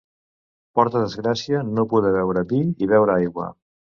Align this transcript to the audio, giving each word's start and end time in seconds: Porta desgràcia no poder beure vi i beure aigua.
Porta 0.79 1.01
desgràcia 1.03 1.61
no 1.79 1.85
poder 1.93 2.13
beure 2.17 2.45
vi 2.53 2.65
i 2.87 2.91
beure 2.95 3.17
aigua. 3.19 3.49